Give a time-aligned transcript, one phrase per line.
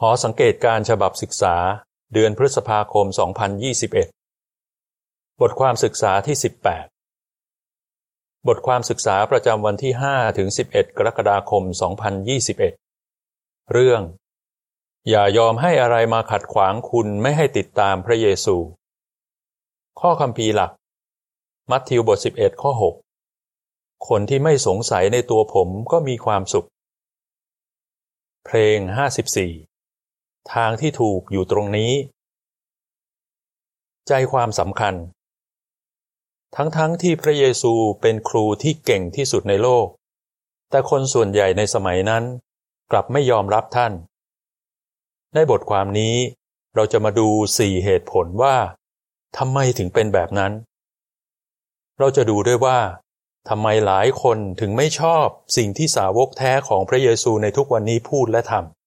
[0.00, 1.56] หอสังเกตการฉบับศึกษา
[2.14, 3.06] เดือนพฤษภาคม
[3.82, 6.36] 2021 บทความศึกษาที่
[7.20, 11.62] 18 บทความศึกษาประจำวันที่ 5 ถึง 11 กรกฎาคม
[12.48, 14.02] 2021 เรื่อง
[15.08, 18.56] อย่ายอมให้อะไรมาขัดขวางคุณไม่ให้ติดตามพระเยซู
[20.00, 20.70] ข้อคำพีหลัก
[21.70, 26.68] มัทธิวบท 11 ข้อ 6 คนที่ไม่สงสัยในตัวผมก็มีความสุข
[28.46, 28.78] เพลง
[29.28, 29.73] 54
[30.52, 31.92] ทางที่ถูกอยู่ตรงนี้
[34.08, 34.94] ใจความสำคัญ
[36.56, 39.86] ทั้งๆทที่พระเยซูเป็นครูที่เก่งที่สุดในโลก
[40.70, 42.24] แต่คนส่วนใหญ่ในสมัยนั้น
[42.90, 43.92] กลับไม่ยอมรับท่าน
[45.34, 46.16] ในบทความนี้
[46.74, 48.56] เราจะมาดูสี่เหตุผลว่า
[49.38, 50.52] ทำไมถึงเป็นแบบนั้น
[51.98, 52.78] เราจะดูด้วยว่า
[53.48, 55.26] ทำไมหลายคนถึงไม่ชอบ
[55.56, 58.83] สิ่งที่สาวกแท้ของพระเยซูในทุกวันนี้พูดและทำ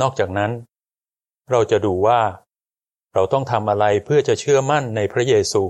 [0.00, 0.50] นอกจากนั้น
[1.50, 2.20] เราจะดูว่า
[3.14, 5.64] เราต้องทำอะไรเพื่อจะเชื่อมั่นในพระเยซู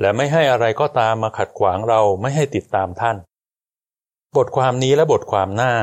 [0.00, 3.16] และไม่ให้อะไรก็ตามมาขัดขวางเราไม่ให้ติดตามท่าน
[4.36, 5.74] บทความนี้และบทความหน้า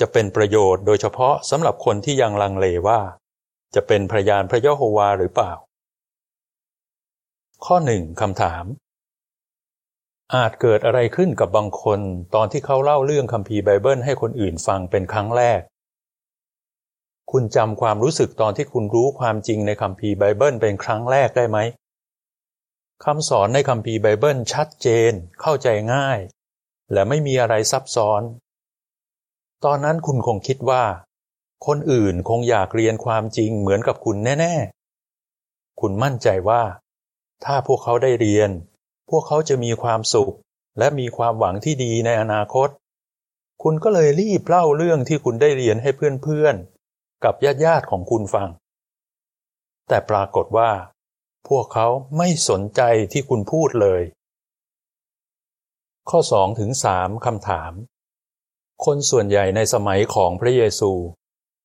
[0.00, 3.00] จะเป็นประโยชน์โดยเฉพาะสำหรับคนที่ยังลังเลว่า
[3.74, 5.52] จะเป็นพยานพระยะโฮวาหรือเปล่า
[7.64, 8.64] ข้อหนึ่งคำถาม
[10.34, 12.00] อาจเกิดอะไรขึ้นกับบางคน
[12.34, 15.60] ตอนที่เขาเล่าเรื่องคัมภีร์ไบเบิลให้คนอื่นฟังเป็นครั้งแรก
[17.30, 21.58] คุณจำความรู้สึกตอนที่คุณรู้ความจริงในคัมภีร์ไบเบิลเป็นครั้งแรกได้ไหม
[23.04, 26.18] คำสอนในคัมภีร์ไบเบิลชัดเจน เข้าใจง่าย
[26.92, 28.22] และไม่มีอะไรซับซ้อน
[29.64, 30.84] ตอนนั้นคุณคงคิดว่า
[31.66, 36.62] คนอื่นคงอยากเรียนความจริงเหมือนกับคุณแน่ๆ คุณมั่นใจว่า
[37.44, 38.50] ถ้าพวกเขาได้เรียน
[39.10, 40.34] พวกเขาจะมีความสุข
[40.78, 42.68] และมีความหวังที่ดีในอนาคต
[43.62, 46.56] คุณก็เลยรีบเล่าเรื่องที่คุณได้เรียนให้เพื่อน
[47.24, 48.48] กับญาติญาติของคุณฟัง
[49.88, 50.70] แต่ปรากฏว่า
[51.48, 51.88] พวกเขา
[52.18, 52.82] ไม่สนใจ
[53.12, 54.02] ที่คุณพูดเลย
[56.10, 57.72] ข้อสองถึงสามคำถาม
[58.84, 60.92] คนส่วนใหญ่ในสมัยของพระเยซู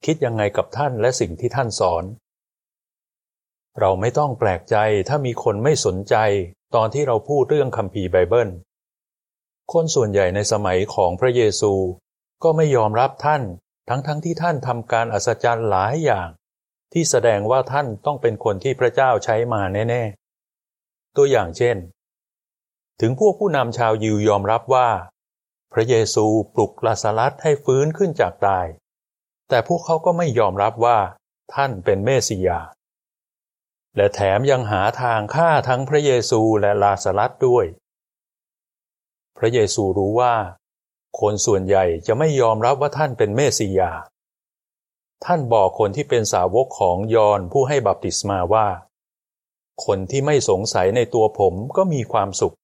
[0.05, 2.03] คิดยังไงกับท่านและสิ่งที่ท่านสอน
[3.79, 4.75] เราไม่ต้องแปลกใจ
[5.07, 6.15] ถ้ามีคนไม่สนใจ
[6.75, 8.49] ตอนที่เราพูดเรื่องคัมภีร์ไบเบิล
[9.73, 11.73] คนส่วนใหญ่ในสมัยของพระเยซู
[12.43, 13.43] ก็ไม่ยอมรับท่าน
[13.89, 16.29] ทั้งๆทที่ท่านทำการอัศจรรย์หลายอย่าง
[16.93, 21.77] ที่แสดงว่าท่านต้องเป็นคนที่พระเจ้าใช้มาแน่ๆ ตัวอย่างเช่น
[23.01, 24.89] ถึงพวกผู้นำชาวยิวยอมรับว่า
[25.73, 28.65] พระเยซูปลุกลาซาลัสให้ฟื้นขึ้นจากตาย
[29.49, 30.99] แต่พวกเขาก็ไม่ยอมรับว่า
[31.53, 32.59] ท่านเป็นเมสสิยา
[33.95, 37.65] และแถมยังหาทางฆ่าทั้งพระเยซูและลาซาลัสด้วย
[39.37, 40.35] พระเยซูรู้ว่า
[41.19, 43.91] คนส่วนใหญ่จะไม่ยอมรับว่าท่านเป็นเมสสิยา
[45.25, 48.67] ท่านบอกคนที่เป็นสาวกของยอนผู้ให้บัพติศมาว่า
[49.85, 52.55] คนที่ไม่สงสัยในตัวผมก็มีความสุข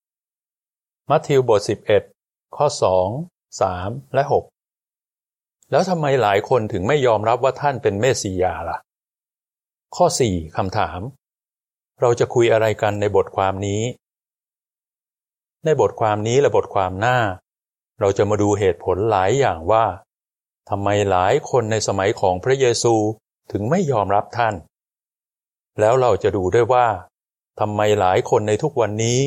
[1.09, 1.62] มัทธิวบท
[2.08, 2.68] 11 ข้อ
[3.16, 8.78] 2 3 และ 6 แล้วทำไมหลายคนถึงไม่ยอมรับว่าท่านเป็นเมสสิยาล่ะ
[9.96, 11.00] ข้อ 4คำถาม
[12.02, 13.82] เราจะคุยอะไรกันในบทความนี้
[15.66, 17.18] ในบทความนี้และบทความหน้า
[18.00, 19.86] เราจะมาดูเหตุผลหลายอย่างว่า
[20.70, 22.96] ทำไมหลายคนในสมัยของพระเยซู
[23.52, 24.56] ถึงไม่ยอมรับท่าน
[25.80, 26.88] แล้วเราจะดูด้วยว่า
[27.59, 29.20] ทำไมหลายคนในทุกวันนี้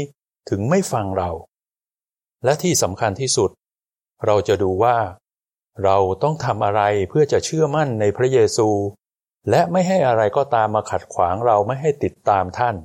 [0.50, 1.31] ถึงไม่ฟังเรา
[2.44, 3.50] และที่สำคัญที่สุด
[4.27, 4.97] เราจะดูว่า
[5.84, 8.69] เราต้องทำอะไรเพื่อจะเชื่อมั่นในพระเยซู
[9.50, 12.77] และไม่ให้อะไรก็ตามมาขัดขวางเราไม่ให้ติดตามท่าน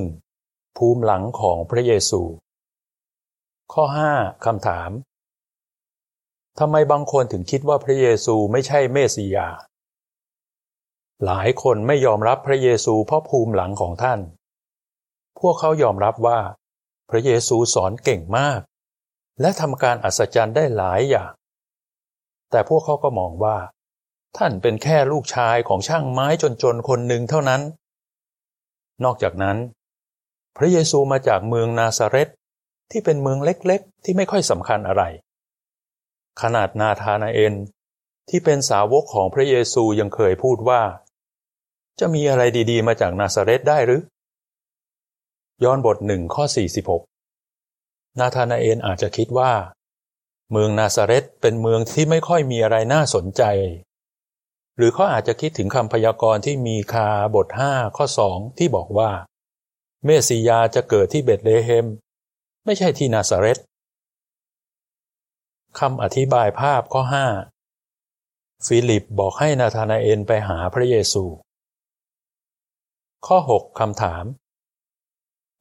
[0.00, 0.76] 1.
[0.76, 2.22] ภูมิหลังของพระเยซู
[3.72, 4.90] ข้อ 5คำถาม
[6.58, 9.48] ทำไมบางคนถึงคิดว่าพระเยซูไม่ใช่เมสสิยา
[11.24, 14.20] หลายคนไม่ยอมรับพระเยซูเพราะภูมิหลังของท่าน
[15.40, 16.40] พวกเขายอมรับว่า
[17.10, 18.60] พระเยซูสอนเก่งมาก
[19.40, 21.32] และทำการอัศจรรย์ได้หลายอย่าง
[22.50, 23.56] แต่พวกเขาก็มองว่า
[24.36, 26.26] ท่านเป็นแค่ลูกชายของช่างไม้
[26.62, 27.62] จนๆคนหนึ่งเท่านั้น
[29.04, 29.56] นอกจากนั้น
[30.56, 32.28] พระเยซูมาจากเมืองนาซาเรต
[32.90, 35.02] ที่เป็นเมืองเล็กๆ ที่ไม่ค่อยสำคัญอะไร
[36.42, 37.54] ขนาดนาธานาเอล
[38.28, 40.82] ที่เป็นสาวกของพระเยซูยังเคยพูดว่า
[42.00, 44.02] จะมีอะไรดีๆ มาจากนาซาเรตได้หรือ
[45.64, 46.44] ย้อนบทหนึ่งข้อ
[47.32, 49.52] 46 นาธานาเอลอาจจะคิดว่า
[50.52, 53.42] เมืองนาซาเรตเป็นเมืองที่ไม่ค่อยมีอะไรน่าสนใจ
[54.76, 59.10] หรือเขาอาจจะคิดถึงคำพยากรณ์ที่มีคาบทห้าข้อสองที่บอกว่า
[60.04, 61.86] เมสิยาจะเกิดที่เบตเลเฮม
[62.64, 63.58] ไม่ใช่ที่นาซาเรต
[65.78, 67.02] คำอธิบายภาพข้อ
[68.66, 71.24] ฟิลิปบอกให้นาธานาเอลไปหาพระเยซู
[73.26, 74.24] ข้อ 6คำถาม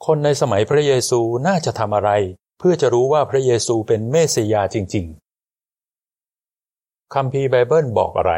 [0.06, 2.12] คนในสมัยพระเยซูน่าจะทำอะไร
[2.60, 5.06] เพื่อจะรู้ว่าพระเยซูเป็นเมสสิยาจริง
[5.90, 8.34] ๆคัมภีร์ไบเบิลบอกอะไร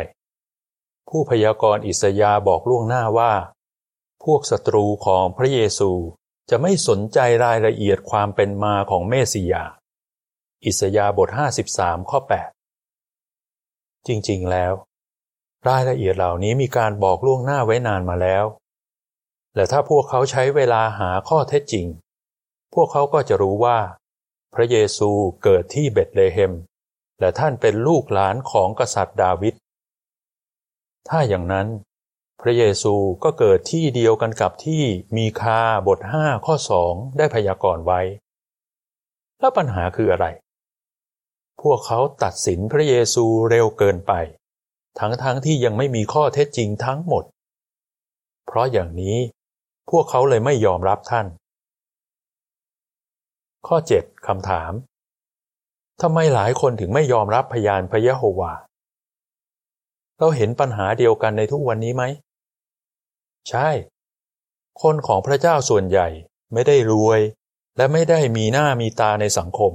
[1.10, 3.34] ผู้พยากรณ์อิสยาห์บอกล่วงหน้าว่า
[4.24, 5.92] พวกศัตรูของพระเยซู
[6.54, 9.64] จะไม่สนใจรายละเอียดความเป็นมาของเมสสิยา
[10.66, 11.30] อิสยาบท
[11.70, 12.20] 53 ข้อ
[12.94, 14.74] 8 จริงๆแล้ว
[15.68, 18.46] รายละเอียดเหล่านี้มีการบอกล่วงหน้าไว้นานมาแล้ว
[19.56, 21.86] และถ้าพวกเขาใช้เวลาหาข้อเท็จจริง
[22.74, 23.80] พวกเขาก็จะรู้ว่า
[24.54, 25.10] พระเยซู
[25.44, 26.54] เกิดที่เบตเลเฮม
[27.20, 29.54] และท่านเป็นลูกหลานของกษัตริย์ดาวิด
[31.08, 31.68] ถ้าอย่างนั้น
[32.42, 32.94] พระเยซู
[33.24, 34.84] ก็เกิดที่เดียวกันกับที่
[35.18, 38.02] มีคาบทห้าข้อสองได้พยากรณ์ไว้
[39.40, 40.28] แล้วปัญหาคืออะไร
[41.62, 44.14] พวกเขาตัดสินพระเยซูเร็วเกินไป
[45.00, 47.24] ทั้งๆทที่ยังไม่มีข้อเท็จจริงทั้งหมด
[48.46, 49.18] เพราะอย่างนี้
[49.90, 51.28] พวกเขาเลยไม่ยอมรับท่าน
[53.68, 54.72] ข้อ 7คำถาม
[56.02, 58.54] ทำไมหลายคนถึงไม่ยอมรับพยานพระยะโฮวา
[60.20, 62.04] เราเห็นปัญหาเดียวกันในทุกวันนี้ไหม
[63.50, 63.70] ใช่
[64.82, 66.08] คนของพระเจ้าส่วนใหญ่
[66.54, 67.20] ไม่ได้รวย
[67.78, 69.74] และไม่ได้มีหน้ามีตาในสังคม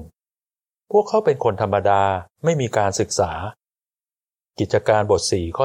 [0.91, 2.03] พวกเขาเป็นคนธรรมดา
[2.45, 3.33] ไม่มีการศึกษา
[4.59, 5.65] กิจการบทสี่ข้อ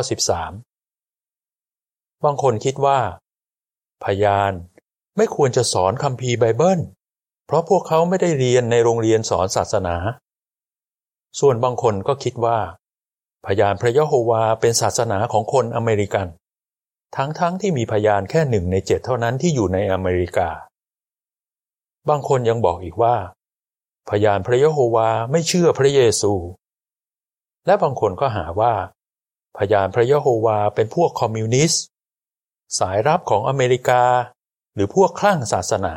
[1.11, 2.99] 13 บางคนคิดว่า
[4.03, 4.53] พยาน
[5.17, 6.79] ไม่ควรจะสอนคัมภีร์ไบเบิล
[7.45, 9.95] เพราะพวกเขาไม่ได้เรียนในโรงเรียนสอนศาสนา
[11.39, 12.57] ส่วนบางคนก็คิดว่า
[13.45, 16.27] พยานพระยะโฮวาเป็นศาสนาของคนอเมริกัน
[17.15, 20.49] ทั้งๆทที่มีพยานแค่หนึ่งในเจ็ดเท่านั้นที่อยู่ในอเมริกา
[22.09, 23.15] บางคนยังบอกอีกว่า
[24.09, 26.33] พยานพระยะโฮวาไม่เชื่อพระเยซู
[27.65, 28.73] และบางคนก็หาว่า
[29.57, 31.83] พยานพระยะโฮวาเป็นพวกคอมมิวนิสต์
[32.79, 34.03] สายรับของอเมริกา
[34.73, 35.93] หรือพวกคลั่งศาสนา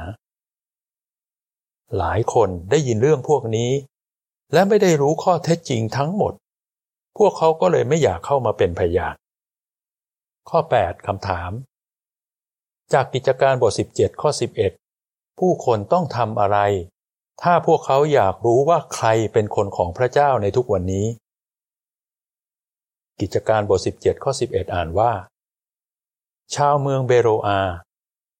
[1.98, 3.70] หลายคนได้ยินเรื่องพวกนี้
[4.52, 6.32] และไม่ได้รู้ข้อเท็จจริงทั้งหมด
[7.18, 9.14] พวกเขาก็เลยไม่อยากเข้ามาเป็นพยาน
[10.50, 11.50] ข้อ 8 คำถาม
[12.92, 14.30] จากกิจการบท 17 ข้อ
[14.84, 16.58] 11 ผู้คนต้องทำอะไร
[17.42, 21.06] ถ้าพวกเขาอยากรู้ว่าใครเป็นคนของพระเจ้าในทุกวันนี้
[23.20, 25.12] กิจการบท 17 ข้อ 11 อ่านว่า
[26.54, 27.60] ชาวเมืองเบโรอา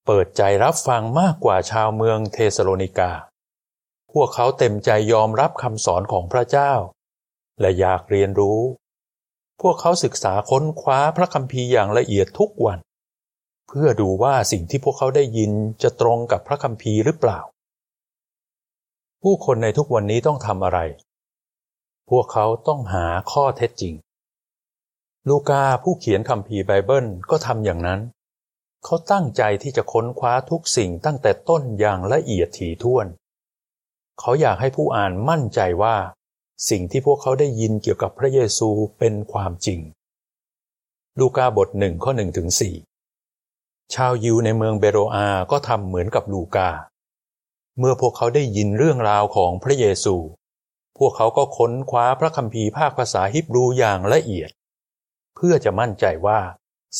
[0.06, 3.12] เปิดใจรับฟังมากกว่าชาวเมืองเทสโลนิกา
[4.12, 6.73] พวกเขาเต็มใจยอมรับคำสอนของพระเจ้า
[7.61, 8.61] และอยากเรียนรู้
[9.61, 12.79] พวกเขาศึกษาค้นคว้าพระคัมภีร์อย่างละเอียดทุกวัน
[13.69, 15.53] เพื่อดูว่าสิ่งที่พวกเขาได้ยิน
[15.83, 17.41] จะตรงกับพระคัมภีร์หรือเปล่า
[19.23, 20.79] ผู้คนในทุกวันนี้ต้องทำอะไร
[22.11, 23.95] พวกเขาต้องหาข้อเท็จจริง
[25.29, 28.01] ลูกาผู้เขียนคัมภีร์ไบเบิลก็ทำอย่างนั้น
[28.85, 33.06] เขาตั้งใจที่จะค้นคว้าทุกสิ่งตั้งแต่ต้นอย่างละเอียดถี่ถ้วน
[34.21, 35.97] เขาอยากให้ผู้อ่านมั่นใจว่า
[36.69, 38.69] สิ่งที่พวกเขาได้ยินเกี่ยวกับพระเยซู
[38.99, 39.81] เป็นความจริง
[41.19, 42.75] ลูกาบทหนึ่งข้อหนึ่งถึงสี่
[43.95, 46.71] ชาวยิวในเมืองเบโรอาก็ทำเหมือนกับลูกา
[47.79, 50.17] เมื่อพวกเขาได้ยินเรื่องราวของพระเยซู
[50.99, 54.51] พวกเขาก็ค้นคว้าพระคัมภีร์ภาคภาษาฮิบรูอย่างละเอียด
[55.37, 56.41] เพื่อจะมั่นใจว่า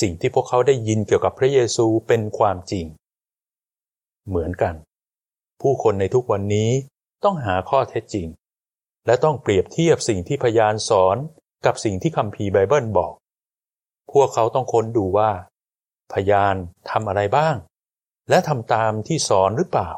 [0.01, 2.87] สิ่งที่พวกเขาได้ยินเกี่ยวกับพระเยซูเป็นความจริง
[4.29, 4.75] เหมือนกัน
[5.61, 6.71] ผู้คนในทุกวันนี้
[7.25, 8.27] ต้องหาข้อเท็จจริง
[9.07, 11.17] และต้องเปรียบเทียบสิ่งที่พยานสอน
[11.67, 13.13] กับสิ่งที่คัมภีร์ไบเบิลบอก
[14.13, 15.31] พวกเขาต้องค้นดูว่า
[16.13, 16.55] พยาน
[16.91, 17.57] ทำอะไรบ้าง
[18.29, 19.91] และทำตามที่สอนหรือเปล่า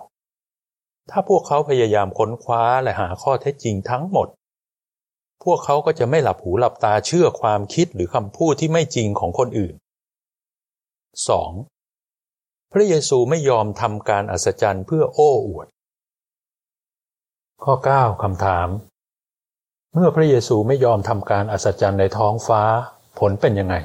[1.10, 4.28] ถ้าพวกเขาพยายามค้นคว้าและหาข้อเท็จจริงทั้งหมด
[5.44, 9.74] พวกเขาก็จะไม่หลับหูหลับตาเชื่อความคิดหรือคำพูดที่ไม่จริงของคนอื่น
[11.88, 12.72] 2.
[12.72, 15.66] พระเยซูไม่ยอมทำการอัศจรรย์เพื่อโอ้อวด
[17.64, 18.68] ข้อ 9 คำถาม
[19.98, 22.62] เมื่อพระเยซูไม่ยอมทำการอัศจรรย์ในท้องฟ้า
[23.18, 23.76] ผลเป็นยังไง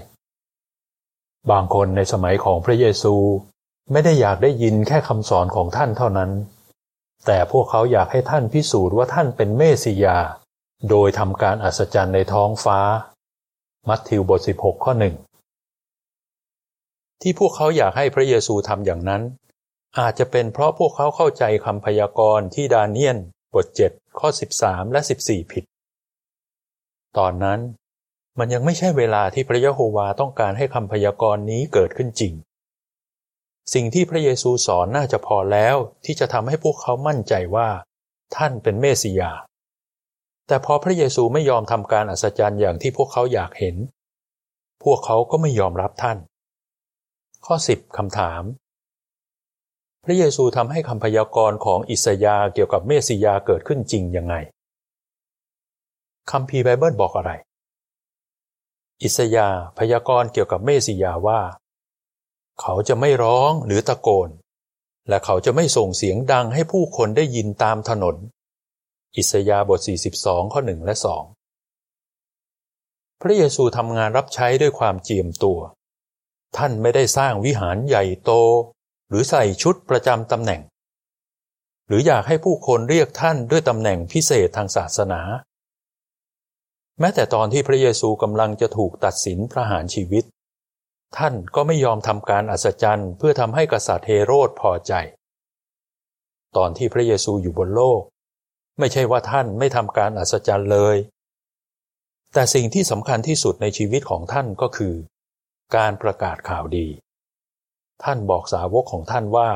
[1.51, 3.15] บางคนในสมัยของพระเยซู
[3.91, 6.32] ไม่ได้อยากได้ยินแค่คำสอนของท่านเท่านั้น
[7.25, 10.18] แต่พวกเขาอยากให้ท่านพิสูจน์ว่าท่านเป็นเมสิยา
[10.89, 12.80] โดยทำการอัศจรรย์ในท้องฟ้า
[13.88, 15.15] มัทธิวบท 16 ข้อหนึ่ง
[17.22, 19.22] ที่พวกเขาอยากให้พระเยซูทำอย่างนั้น
[20.00, 23.18] อาจจะเป็นเพราะพวกเขาเข้าใจคำพยากรณ์ที่ดาเนียน
[23.53, 24.30] บท 7 ข้อ
[24.62, 25.65] 13 และ 14 ผิด
[27.18, 27.60] ตอนนั้น
[28.39, 32.34] มันยังไม่ใช่เวลาที่พระยะโฮวาต้องการให้คำพยากรณ์นี้เกิดขึ้นจริง
[33.74, 35.75] สิ่งที่พระเยซูสอนน่าจะพอแล้ว
[36.06, 37.70] ที่จะทำให้พวกเขามั่นใจว่า
[38.36, 39.32] ท่านเป็นเมสสิยา
[40.48, 43.75] แต่พอพระเยซูไม่ยอมทำการอัศจรรย์อย่างที่พวกเขาอยากเห็น
[44.84, 46.18] พวกเขาก็ไม่ยอมรับท่าน
[47.46, 48.44] ข้อ 10คำถาม
[50.06, 54.36] พระเยซูทำให้คำพยากรณ์ของอิสยาเกี่ยวกับเมสสิยาเกิดขึ้นจริงยังไง
[56.32, 57.32] คำพีไบเบิลบอกอะไร
[59.04, 59.48] อิสยา
[59.78, 61.42] พยากรณ์เกี่ยวกับเมสสิยาว่า
[62.62, 64.30] เขาจะไม่ร้องหรือตะโกน
[65.10, 68.16] และเขาจะไม่ส่งเสียงดังให้ผู้คนได้ยินตามถนน
[69.18, 69.80] อิสยาบท
[70.18, 71.06] 42 ข้อ 1 และ 2
[73.22, 75.60] พระเยซูทำงานรับใช้ด้วยความเจียมตัว
[76.58, 78.32] ท่านไม่ได้สร้างวิหารใหญ่โต
[79.10, 80.62] หรือใส่ชุดประจำตำแหน่ง
[81.88, 85.22] หรืออยากให้ผู้คนเรียกท่านด้วยตำแหน่งพิเศษทางศาสนา
[87.03, 90.24] แม้แต่ตอนที่พระเยซูกำลังจะถูกตัดสินประหารชีวิต
[91.17, 94.93] ท่านก็ไม่ยอมทำการอัศจรรย์เพื่อทำให้กษัตริย์เฮโรดพอใจ
[96.58, 98.01] ตอนที่พระเยซูอยู่บนโลก
[98.79, 100.98] ไม่ใช่ว่าท่านไม่ทำการอัศจรรย์เลย
[102.34, 104.96] แต่สิ่งที่สำคัญที่สุดในชีวิตของท่านก็คือ
[105.75, 106.88] การประกาศข่าวดี
[108.03, 109.50] ท่านบอกสาวกของท่านว่า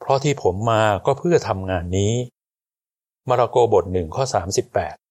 [0.00, 2.14] เพราะที่ผมมาก็เพื่อทำงานนี้
[3.28, 4.24] มาระโกบทหนึ่งข้อ
[4.66, 5.03] 38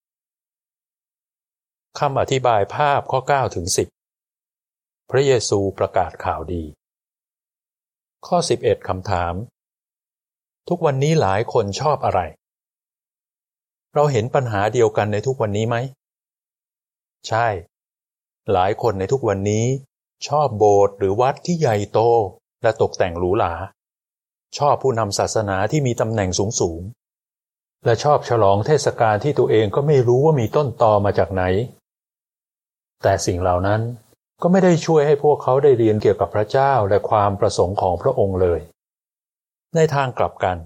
[1.99, 3.65] คำอธิบายภาพข้อ9ถึง
[4.37, 6.63] 10 พระเยซูประกาศข่าวดี
[8.27, 9.33] ข้อ 11คำถาม
[10.69, 12.21] ทุกวันนี้หลายคนชอบอะไร
[13.93, 15.75] เราเห็นปัญหาเดียวกันในทุกวันนี้ไหม
[17.27, 17.47] ใช่
[18.51, 19.65] หลายคนในทุกวันนี้
[20.27, 21.99] ชอบโบสถ์หรือวัดที่ใหญ่โต
[22.61, 23.53] และตกแต่งหรูหรา
[24.57, 26.81] ชอบผู้นำศาสนาที่มีตำแหน่งสูงสูง
[27.85, 31.43] และชอบฉลองเทศกาลที่ตัวเองก็ไม่รู้ว่ามีต้นตอมาจากไหน
[33.03, 33.81] แต่สิ่งเหล่านั้น
[34.41, 38.59] ก็ไม่ได้ช่วยให้พวกเขาได้เรียนเกี่ยวกับพระเจ้าและความประสงค์ของพระองค์เลย
[39.75, 40.57] ในทางกลับกัน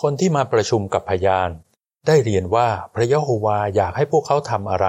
[0.00, 1.50] คนที่มาประชุมกับพยาน
[2.06, 4.86] ได้เรียนว่าพระยะโฮวาอยากให้พวกเขาทำอะไร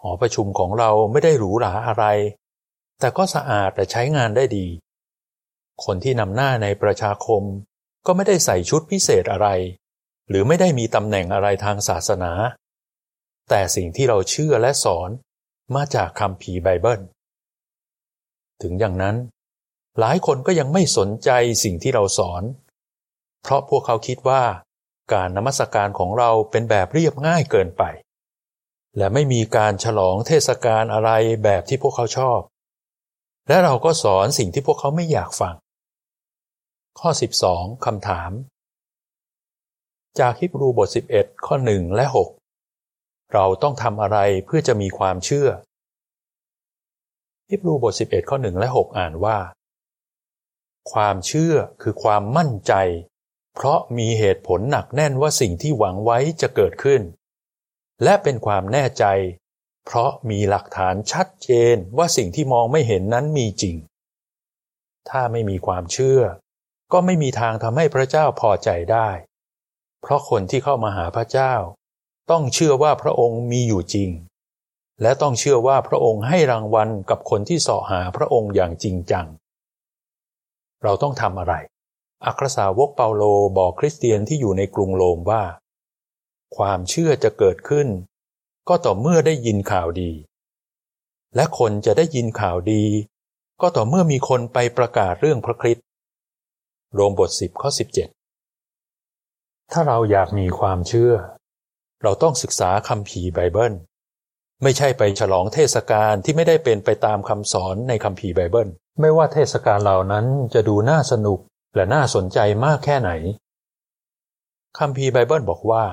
[0.00, 2.04] หอประชุมของเราไม่ได้หรูหราอะไร
[3.00, 4.66] แต่ก็สะอาดและใช้งานได้ดี
[5.84, 7.42] คนที่นำหน้าในประชาคม
[8.06, 9.48] ก็ไม่ได้ใส่ชุดพิเศษอะไร
[10.28, 12.32] หรือไม่ได้มีตำแหน่งอะไรทางศาสนา
[13.48, 15.10] แต่สิ่งที่เราเชื่อและสอน
[15.74, 17.00] มาจากคำภีไบเบิล
[18.62, 19.16] ถึงอย่างนั้น
[19.98, 21.30] หลายคนก็ยังไม่สนใจ
[21.64, 22.42] สิ่งที่เราสอน
[23.42, 24.42] เพราะพวกเขาคิดว่า
[25.12, 27.82] การนมัสการของเราเป็นแบบเรียบง่ายเกินไป
[28.96, 31.10] และไม่มีการฉลองเทศกาลอะไร
[31.44, 32.40] แบบที่พวกเขาชอบ
[33.48, 35.54] และเราก็สอนสิ่งที่พวกเขาไม่อยากฟัง
[37.00, 37.10] ข้อ
[37.48, 38.30] 12คำถาม
[40.18, 42.45] จากฮิบรูบท 11 ข้อ 1 และ 6
[43.32, 45.48] เราต้องทำอะไรเพื่อจะมีความเชื่อ
[47.48, 49.38] ฮิบรูบท 11 ข้อ 1 และ 6 อ่านว่า
[50.92, 52.74] ความเชื่อคือความมั่นใจ
[53.54, 57.02] เพราะมีเหตุผลหนักแน่นว่าสิ่งที่หวังไว้จะเกิดขึ้น
[58.02, 59.04] และเป็นความแน่ใจ
[59.86, 63.76] เพราะมีหลักฐานชัดเจนว่าสิ่งที่มองไม่เห็นนั้นมีจริง
[65.08, 66.20] ถ้าไม่มีความเชื่อ
[66.92, 69.08] ก็ไม่มีทางทำให้พระเจ้าพอใจได้
[70.02, 71.54] เพราะคนที่เข้ามาหาพระเจ้า
[72.30, 74.10] ต้องเชื่อว่าพระองค์มีอยู่จริง
[75.02, 79.26] และต้องเชื่อว่าพระองค์ให้รางวัลกับคนที่เสาะหาพระองค์อย่างจริงจัง
[80.82, 81.54] เราต้องทำอะไร
[82.26, 83.22] อัครสาวกเปาโล
[83.58, 85.42] บอกคริสเตียนที่อยู่ในกรุงโรมว่า
[86.56, 87.88] ความเชื่อจะเกิดขึ้น
[88.68, 90.12] ก็ต่อเมื่อได้ยินข่าวดี
[91.36, 92.84] และคนจะได้ยินข่าวดี
[93.60, 95.84] ก็ต่อเมื่อมีคนไปประกาศเรื่องพระคริสต์
[96.94, 98.08] โรมบทสิบข้อสิบเจ็ด
[99.72, 101.12] ถ้าเราอยากมีความเชื่อ
[102.02, 103.74] เราต้องศึกษาคำภีไบเบิล
[104.62, 108.68] ไม่ใช่ไปฉลองเทศกาลที่ไม่ได้เป็นไปตามคำสอนในคำภีไบเบิล
[109.00, 111.38] ไม่ว่าเทศกาลเหล่านั้นจะดูน่าสนุก
[111.74, 113.10] และน่าสนใจมากแค่ไหน
[114.78, 115.84] คำภีไบเบิลบอกว่า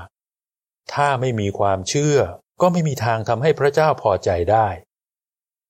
[0.93, 2.17] ถ้าไม่มีความเชื่อ
[2.61, 4.67] ก็ไม่มีทางทำให้พระเจ้าพอใจได้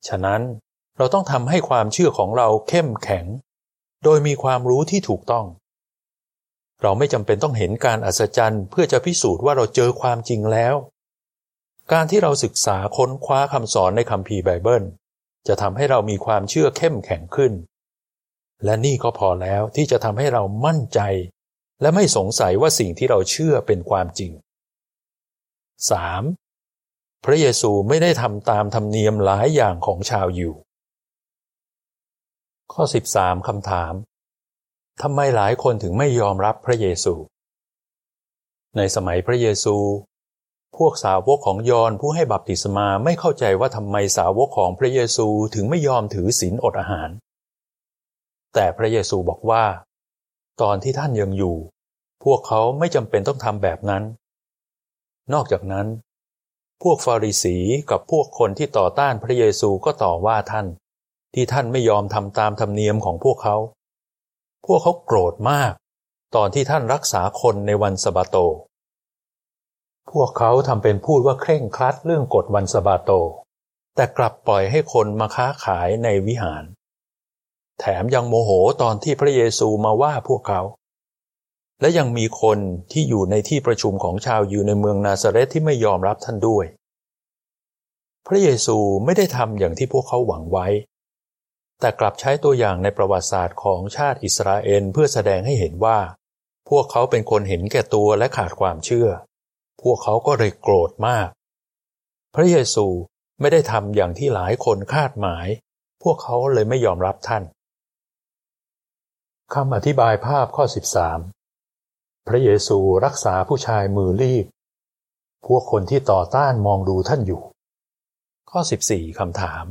[0.07, 0.41] ฉะนั้น
[0.97, 3.25] เราต้องทำให้ความเชื่อของเราเข้มแข็ง
[4.03, 5.45] โดยมีความรู้ที่ถูกต้อง
[6.81, 10.75] เราไม่จำเป็นต้องเห็นการอัศจรรย์เพื่อจะพิสูจน์ว่าเราเจอความจริงแล้ว
[11.91, 14.83] การที่เราศึกษาค้นคว้าคำสอนในคัมภีร์ไบเบิล
[15.47, 17.53] จะทำให้เรามีความเชื่อเข้มแข็งขึ้น
[18.65, 20.99] และนี่ก็พอแล้วที่จะทำให้เรามั่นใจ
[21.81, 24.31] และไม่สงสัยว่าสิ่งที่เราเชื่อเป็นความจริง
[25.97, 27.25] 3.
[27.25, 30.53] พระเยซูไม่ได้ทำตามธรรมเนียมหลายอย่างของชาวอยู่
[32.73, 32.83] ข้อ
[33.15, 33.93] 13 คำถาม
[35.01, 37.13] ทำไมหลายคนถึงไม่ยอมรับพระเยซู
[38.77, 39.75] ในสมัยพระเยซู
[40.77, 47.09] พวกสาวกของยอนผู้ให้บัพติศมาไม่เข้าใจว่าทำไมสาวกของพระเยซูถึงไม่ยอมถือศีลอดอาหาร
[48.53, 49.65] แต่พระเยซูบอกว่า
[50.61, 51.57] ตอนที่ท่านยังอยู่
[52.23, 54.03] พวกเขาไม่จำเป็นต้องทำแบบนั้น
[55.33, 55.87] นอกจากนั้น
[56.83, 57.57] พวกฟาริสี
[57.89, 60.67] กับพวกคนที่ต่อต้านพระเยซูก็ต่อว่าท่าน
[61.33, 63.55] ที่ท่านไม่ยอมทำตามธรรมเนียมของพวกเขา
[64.65, 65.73] พวกเขาโกรธมาก
[66.35, 68.37] ตอนที่ท่านรักษาคนในวันสบาโต
[70.11, 73.11] พวกเขาทำเป็นพูดว่าเคร่งครัดเรื่องกฎวันสบาโต
[73.95, 76.63] แต่กลับปล่อยให้คนมาค้าขายในวิหาร
[77.79, 78.49] แถมยังโมโห
[78.81, 80.61] ตอนที่พระเยซูมาว่าพวกเขา
[81.81, 82.59] และยังมีคน
[82.91, 86.65] ที่อยู่ในที่ประชุมของชาวยิวในเมืองนาซาเรตที่ไม่ยอมรับท่านด้วย
[88.27, 90.67] พระเยซูไม่ได้ทำอย่างที่พวกเขาหวังไว้
[91.79, 95.99] แต่กลับใช้ตัวอย่างในประวัติศาสตร์ของชาติอิสราเอลเพื่อแสดงให้เห็นว่า
[96.69, 99.09] พวกเขาเป็นคนเห็นแก่ตัวและขาดความเชื่อ
[99.81, 101.29] พวกเขาก็เลยโกรธมาก
[102.35, 102.87] พระเยซู
[103.39, 105.47] ไม่ได้ทำอย่างที่หลายคนคาดหมาย
[106.03, 107.43] พวกเขาเลยไม่ยอมรับท่าน
[109.53, 110.65] คำอธิบายภาพข้อ
[111.45, 114.45] 13 พระเยซูรักษาผู้ชายมือรีบ
[115.47, 117.41] พวกคนที่ต่อต้านมองดูท่านอยู่
[118.51, 119.65] ข้อ 14คำถาม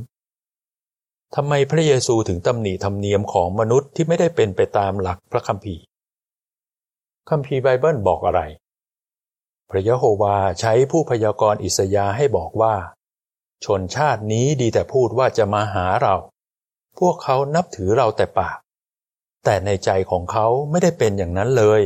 [1.36, 5.82] ทำไมพระเยซูถึงตำหนิธรรมเนียมของมนุษย์ที่ไม่ได้เป็นไปตามหลักพระคัมภีร์
[7.28, 8.40] คัมภีร์ไบเบิลบอกอะไร
[9.70, 12.74] พระยะโฮวาใช้ผู้พยากรณ์อิสยาให้บอกว่า
[13.64, 16.14] ชนชาตินี้ดีแต่พูดว่าจะมาหาเรา
[16.98, 18.58] พวกเขานับถือเราแต่ปาก
[19.44, 21.82] แต่ในใจของเขาไม่ได้เป็นอย่างนั้นเลย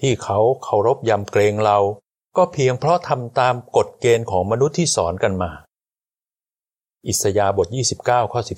[0.00, 1.78] ที่เขาเคารพยำเกรงเรา
[2.36, 5.50] ก็เพียงเพราะทำตามกฎเกณฑ์ของมนุษย์ที่สอนกันมา
[7.06, 7.68] อิสยาบท
[8.00, 8.54] 29 ข้อ 13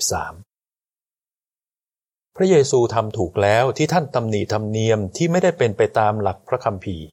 [2.36, 7.06] พระเยซูทำถูกแล้วที่ท่านตำหนิธรรมเนียมที่ไม่ได้เป็นไปตามหลักพระคัมภีร์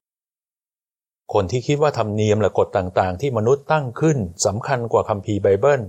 [1.34, 5.82] คนที่คิดว่าธรรมเนียมและกฎต่างๆ ที่มนุษย์ตั้งขึ้นสำคัญกว่าคัมภีร์ไบเบิล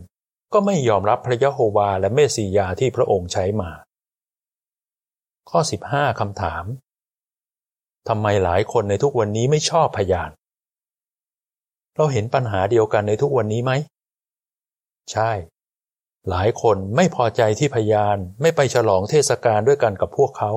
[0.53, 3.71] ก็ไม่ยอมรับพระยะโฮวาและเมสสิยาที่พระองค์ใช้มา
[5.51, 5.61] ข้อ
[5.91, 6.65] 15 คำถาม
[8.09, 10.31] ทำไมหลายคนในทุกวันนี้ไม่ชอบพยาน
[11.97, 13.73] เราเห็นปัญหาเดียวกันในทุกวันนี้ไหม
[15.13, 15.31] ใช่
[16.31, 20.51] หลายคนไม่พอใจที่พยานไม่ไปฉลองเทศกาลด้วยกันกับพวกเขา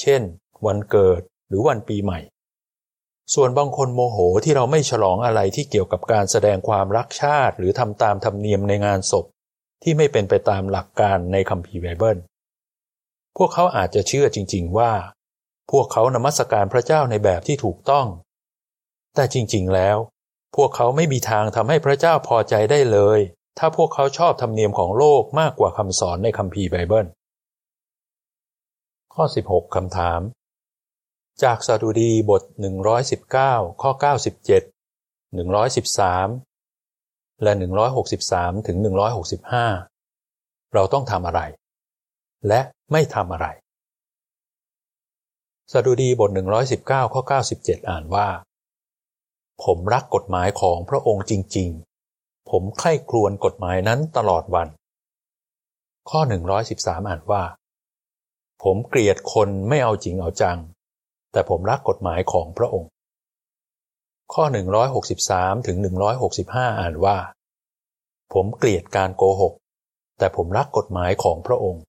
[0.00, 0.22] เช่น
[0.66, 2.20] วันเกิดหรือวันปีใหม่
[3.34, 9.24] ส่วนบางคนโมโหที่เราไม่ฉลองอะไรที่เกี่ยวกับการแสดงความรักชาติ หรือทำตามธรรมเนียมในงานศพ
[9.82, 12.18] ที่ไม่เป็นไปตามหลักการในคัมภีร์ไบเบิล
[13.36, 14.92] พวกเขาอาจจะเชื่อจริง ๆ ว่า
[15.70, 18.06] พวกเขานมัสการพระเจ้าในแบบที่ถูกต้อง
[19.14, 19.96] แต่จริง ๆ แล้ว
[20.56, 23.20] พวกเขาไม่มีทางทำให้พระเจ้าพอใจได้เลย
[23.58, 27.06] ถ้าพวกเขาชอบธรรมเนียมของโลกมากกว่าคำสอนในคัมภีร์ไบเบิล
[29.14, 30.20] ข้อ 16 คำถาม
[31.42, 32.42] จากสดุดีบท
[33.12, 33.90] 119 ข้อ
[34.42, 37.52] 97 113 และ
[38.08, 38.76] 163 ถึง
[39.70, 41.40] 165 เราต้องทำอะไร
[42.48, 42.60] และ
[42.92, 43.46] ไม่ทำอะไร
[45.72, 46.30] สดุดีบท
[46.72, 47.22] 119 ข้อ
[47.54, 48.28] 97 อ่านว่า
[49.64, 51.89] ผมรักกฎหมายของพระองค์จริง ๆ
[52.50, 54.68] ผมใคร่ครวญกฎหมายนั้นตลอดวัน
[56.10, 56.20] ข้อ
[56.64, 57.42] 113 อ่านว่า
[58.62, 60.58] ผมเกลียดคนไม่เอาจริงเอาจัง
[61.32, 62.90] แต่ผมรักกฎหมายของพระองค์
[64.32, 64.44] ข้อ
[65.06, 65.76] 163 ถึง
[66.28, 67.16] 165 อ่านว่า
[68.32, 69.54] ผมเกลียดการโกหก
[70.18, 71.82] แต่ผมรักกฎหมายของพระองค์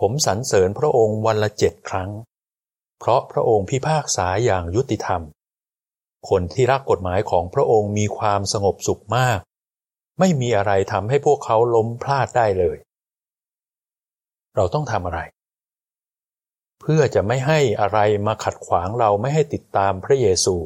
[0.00, 2.10] ผมสรรเสริญพระองค์วันละเจ็ดครั้ง
[2.98, 5.22] เพราะพระองค์พิพากษาอย่างยุติธรรม
[6.28, 9.40] คนที่รักกฎหมายของพระองค์มีความสงบสุขมาก
[10.18, 12.78] ไม่มีอะไรทำให้พวกเขาล้มพลาดได้เลย
[14.56, 15.20] เราต้องทำอะไร
[16.80, 20.56] เพื่อจะไม่ให้อะไรมาขัดขวางเราไม่ให้ติดตามพระเยซู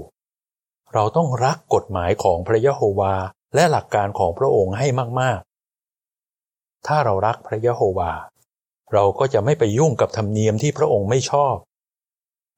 [0.94, 3.14] เราต้องรักกฎหมายของพระยะโฮวา
[3.54, 4.86] และหลักการของพระองค์ให้
[5.20, 5.40] มาก
[6.14, 8.12] ๆ ถ้าเรารักพระยะโฮวา
[8.92, 11.56] เราก็จะไม่ไปยุ่งกับธรรมเนียมที่พระองค์ไม่ชอบ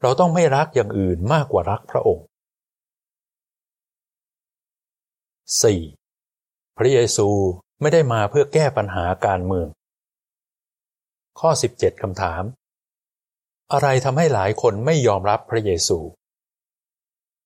[0.02, 2.24] เราต้องไม่รักอย่างอื่นมากกว่ารักพระองค์
[5.62, 6.01] 4.
[6.78, 7.28] พระเยซู
[7.80, 9.68] ไม่ได้มาเพื่อแก้ปัญหาการเมือง
[11.40, 12.42] ข้อ 17 คำถาม
[13.72, 15.98] อะไรทำให้หลายคนไม่ยอมรับพระเยซู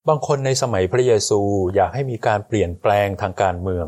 [0.09, 1.41] บางคนในสมัยพระเยซู
[1.75, 3.87] อยากให้มีการเปลี่ยนแปลงทางการเมือง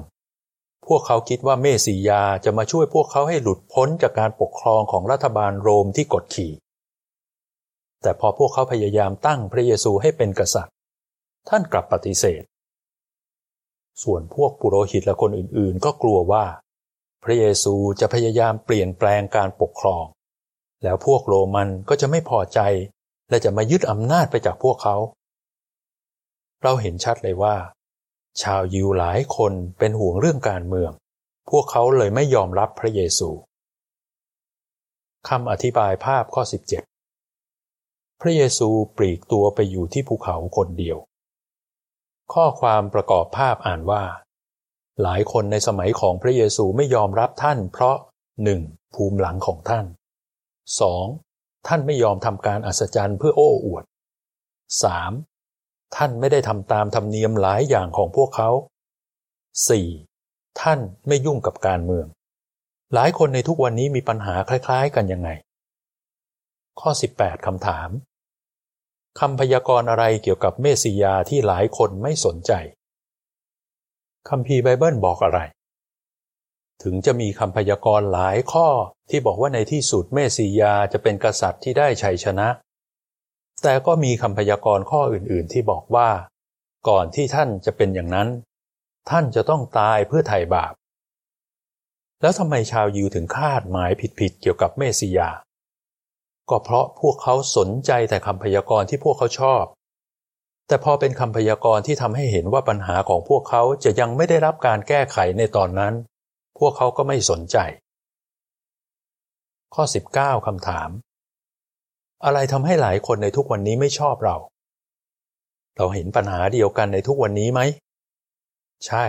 [0.87, 6.53] พวกเขาคิดว่าเมสียาจะมาช่วยพวกเขาให้หลุดพ้นจากการปกครองของรัฐบาลโรมที่กดขี่
[8.03, 10.74] แต่พอพวกเขาพยายามตั้งพระเยซูให้เป็นกษัตริย์
[11.48, 12.42] ท่านกลับปฏิเสธ
[14.03, 16.45] ส่วนพวกปุโรหิตและคนอื่นๆ ก็กลัวว่า
[17.25, 20.05] พระเยซูจะพยายามเปลี่ยนแปลงการปกครอง
[20.83, 22.61] แล้วพวกโรมันก็จะไม่พอใจ
[23.29, 24.97] และจะมายึดอำนาจไปจากพวกเขา
[26.63, 27.57] เราเห็นชัดเลยว่า
[28.43, 30.93] ชาวยิวหลายคนเป็นห่วงเรื่องการเมือง
[31.51, 33.31] พวกเขาเลยไม่ยอมรับพระเยซู
[35.29, 36.43] คำอธิบายภาพข้อ
[37.33, 40.99] 17 พระเยซูปลีกตัวไปอยู่ที่ภูเขาคนเดียว
[42.35, 44.05] ข้อความประกอบภาพอ่านว่า
[45.03, 47.97] หลายคนในสมัยของพระเยซูไม่ยอมรับท่าน เพราะ
[48.47, 48.95] 1.
[48.95, 49.87] ภูมิหลังของท่าน
[50.77, 51.67] 2.
[51.67, 53.85] ท่านไม่ยอมทำการอัศจรรย์เพื่อโอ้อวด
[55.14, 55.97] 3.
[55.97, 58.51] ท่านไม่ได้ทำตามธรรมเนียมหลายอย่างของพวกเขา
[59.81, 60.61] 4.
[60.61, 62.07] ท่านไม่ยุ่งกับการเมือง
[62.95, 65.31] หลายคนในทุกวันนี้มีปัญหาคล้าย ๆ กันยังไง
[66.81, 67.88] ข้อ 18คำถาม
[69.20, 72.52] คำพยากรณ์อะไรเกี่ยวกับเมสสิยาที่หลายคนไม่สนใจ
[74.28, 75.40] คำพีไบเบิลบอกอะไร
[76.83, 78.68] ถึงจะมีคำพยากรณ์หลายข้อ
[79.11, 82.48] ที่บอกว่าในที่สุดเมสสิยาจะเป็นกษัตริย์ที่ได้ชัยชนะ
[83.62, 86.11] แต่ก็มีคำพยากรณ์ข้ออื่นๆที่บอกว่า
[86.88, 88.28] ก่อนที่ท่านจะเป็นอย่างนั้น
[89.11, 90.72] ท่านจะต้องตายเพื่อไถ่บาป
[92.22, 95.28] แล้วทำไมชาวยิวถึงคาดหมายผิดๆเกี่ยวกับเมสสิยา
[96.51, 99.65] ก็เพราะพวกเขาสนใจแต่คำพยากรณ์ที่พวกเขาชอบ
[100.69, 105.95] แต่พอเป็นคำพยากรณ์ที่ทำให้เห็นว่าปัญหาของพวกเขาจะยังไม่ได้รับการแก้ไขในตอนนั้น
[106.59, 107.57] พวกเขาก็ไม่สนใจ
[109.75, 109.85] ข้อ
[110.17, 110.91] 19คำถาม
[112.25, 114.37] อะไรทำให้หลายคนในทุกวันนี้ไม่ชอบเรา
[115.77, 117.61] เราเห็นปัญหาเดียวกันในทุกวันนี้ไหม
[118.87, 119.07] ใช่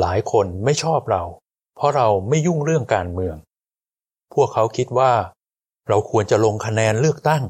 [0.00, 1.22] หลายคนไม่ชอบเรา
[1.76, 3.36] เพราะเราไม่ยุ่งเรื่องการเมือง
[4.34, 5.12] พวกเขาคิดว่า
[5.88, 7.42] เราควรจะลงคะแนนเลือกตั้ง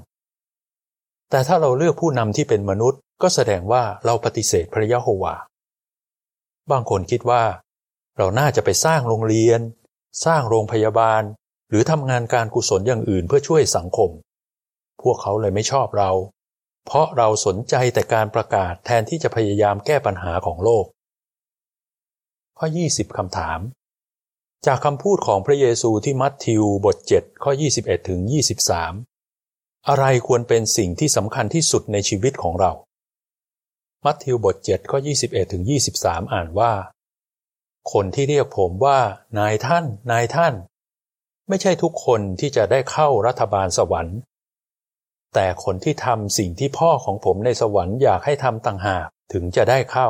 [1.31, 5.35] แต่ถ้าเราเลือกผู้นำที่เป็นมนุษย์ ก็แสดงว่าเราปฏิเสธพระยะโฮวา
[6.71, 7.45] บางคนคิดว่า
[8.19, 9.61] เราน่าจะไปสร้างโรงเรียน
[10.25, 11.23] สร้างโรงพยาบาล
[11.69, 14.11] หรือทำงานการกุศลอย่างอื่นเพื่อช่วยสังคม
[15.03, 16.11] พวกเขาเลยไม่ชอบเรา
[16.87, 20.85] เพราะเราสนใจแต่การประกาศแทนที่จะพยายามแก้ปัญหาของโลก
[22.59, 23.59] ข้อ 20คำถาม
[24.67, 28.21] จากคำพูดของพระเยซูที่มัทธิวบท 7 ข้อ 21 ถึง
[29.05, 32.73] 23 อะไรควรเป็นสิ่งที่สำคัญที่สุดในชีวิตของเรา
[34.05, 35.63] มัทธิวบท 7 ข้อ 21 ถึง
[35.99, 36.73] 23 อ่านว่า
[37.93, 38.99] คนที่เรียกผมว่า
[39.39, 40.55] นายท่าน นายท่าน
[41.49, 44.19] ไม่ใช่ทุกคนที่จะได้เข้ารัฐบาลสวรรค์
[45.35, 50.09] แต่คนที่ทำสิ่งที่พ่อของผมในสวรรค์อยากให้ทำต่างหากถึงจะได้เข้า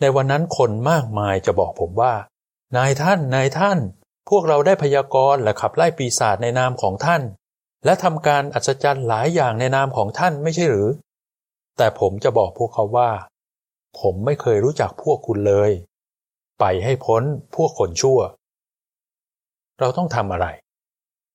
[0.00, 2.14] ในวันนั้นคนมากมายจะบอกผมว่า
[2.76, 3.78] นายท่าน นายท่าน
[4.28, 7.22] พวกเราได้พยากรณ์และขับไล่ปีศาจในนามของท่าน
[7.84, 10.88] และทำการอัศจรรย์หลายอย่างในนามของท่านไม่ใช่หรือ
[11.76, 13.10] แต่ผมจะบอกพวกเขาว่า
[14.00, 15.70] ผมไม่เคยรู้จักพวกคุณเลย
[16.60, 17.22] ไปให้พ้น
[17.56, 18.18] พวกคนชั่ว
[19.80, 20.46] เราต้องทำอะไร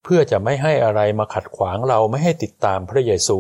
[0.04, 3.40] เพื่อจะไม่ให้อะไรมาขัดขวางเราไม่ให้ติดตามพระเยซู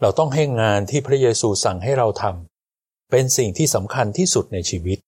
[0.00, 4.98] เราต้องให้งานที่พระเยซูสั่งให้เราทำเป็นสิ่งที่สำคัญที่สุดในชีวิต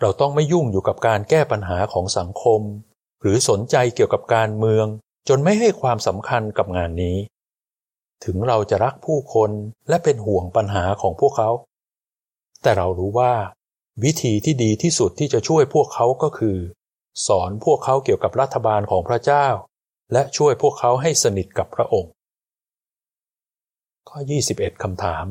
[0.00, 2.60] เราต้องไม่ยุ่งอยู่กับการแก้ปัญหาของสังคม
[3.20, 4.86] หรือสนใจเกี่ยวกับการเมือง
[5.28, 7.16] จนไม่ให้ความสำคัญกับงานนี้
[8.24, 9.50] ถึงเราจะรักผู้คน
[9.88, 11.50] และเป็นห่วงปัญหาของพวกเขา
[12.62, 13.34] แต่เรารู้ว่า
[14.04, 16.58] วิธีที่ดีที่สุดที่จะช่วยพวกเขาก็คือ
[17.26, 19.46] สอนพวกเขาเกี่ยวกับรัฐบาลของพระเจ้า
[20.12, 22.12] และช่วยพวกเขาให้สนิทกับพระองค์
[24.08, 24.18] ข้อ
[24.52, 25.26] 21คำถาม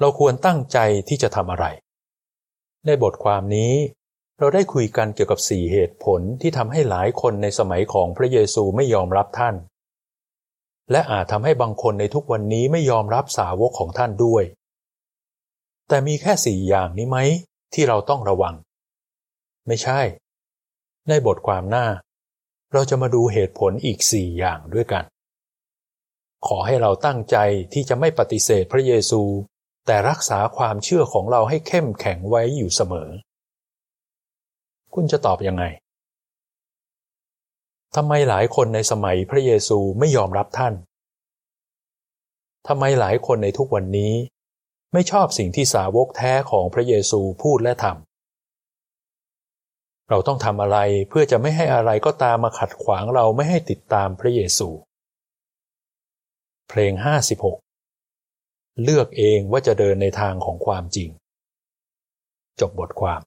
[0.00, 1.66] เราควรตั้งใจที่จะทำอะไร
[2.86, 3.74] ในบทความนี้
[4.38, 9.54] เราได้คุยกันเกี่ยวกับสี่เหตุผลที่ทำให้หลายคนในสมัยของพระเยซูไม่ยอมรับท่าน
[10.90, 14.44] และอาจทำให้บางคนในทุกวันนี้ไม่ยอมรับสาวกของท่านด้วย
[15.88, 17.18] แต่มีแค่สี่อย่างนี้ไหม
[17.74, 18.54] ที่เราต้องระวัง
[19.66, 20.00] ไม่ใช่
[21.08, 21.86] ในบทความหน้า
[22.72, 25.04] เราจะมาดูเหตุผลอีกสี่อย่างด้วยกัน
[26.46, 27.36] ขอให้เราตั้งใจ
[27.72, 29.22] ที่จะไม่ปฏิเสธพระเยซู
[29.92, 33.08] แต่รักษาความเชื่อของเราให้เข้มแข็งไว้อยู่เสมอ
[34.94, 35.64] คุณจะตอบยังไง
[37.96, 40.74] ทำไมหลายคนในสมัยพระเยซูไม่ยอมรับท่าน
[42.68, 44.12] ทำไมหลายคนในทุกวันนี้
[44.92, 54.68] ไม่ชอบสิ่งที่สาวกแท้ของพระเยซูพูดและทำเราต้องทำอะไรเพื่อจะไม่ให้อะไรก็ตามมาขัดขวางเราไม่ให้ติดตามพระเยซู
[56.68, 56.92] เพลง
[57.34, 57.69] 56
[58.84, 61.08] เลือกเองว่าจะเดินในทางของความจริง
[62.60, 63.18] จบบทความ